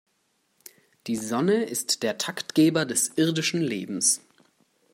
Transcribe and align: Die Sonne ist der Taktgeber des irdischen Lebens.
Die 1.05 1.15
Sonne 1.15 1.63
ist 1.65 2.01
der 2.01 2.17
Taktgeber 2.17 2.85
des 2.85 3.11
irdischen 3.19 3.61
Lebens. 3.61 4.19